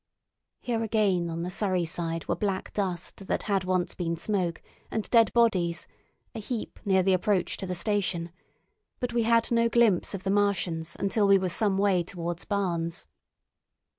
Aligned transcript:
Here 0.61 0.81
again 0.81 1.29
on 1.29 1.43
the 1.43 1.51
Surrey 1.51 1.85
side 1.85 2.27
were 2.27 2.35
black 2.35 2.73
dust 2.73 3.27
that 3.27 3.43
had 3.43 3.65
once 3.65 3.93
been 3.93 4.15
smoke, 4.17 4.59
and 4.89 5.07
dead 5.11 5.31
bodies—a 5.31 6.39
heap 6.39 6.79
near 6.83 7.03
the 7.03 7.13
approach 7.13 7.55
to 7.57 7.67
the 7.67 7.75
station; 7.75 8.31
but 8.99 9.13
we 9.13 9.21
had 9.21 9.51
no 9.51 9.69
glimpse 9.69 10.15
of 10.15 10.23
the 10.23 10.31
Martians 10.31 10.95
until 10.97 11.27
we 11.27 11.37
were 11.37 11.49
some 11.49 11.77
way 11.77 12.01
towards 12.01 12.45
Barnes. 12.45 13.05